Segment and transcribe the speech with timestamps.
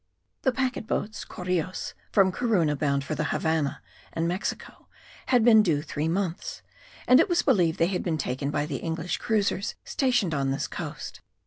[0.41, 4.87] The packet boats (correos) from Corunna bound for the Havannah and Mexico
[5.27, 6.63] had been due three months;
[7.07, 10.67] and it was believed they had been taken by the English cruisers stationed on this
[10.67, 11.21] coast.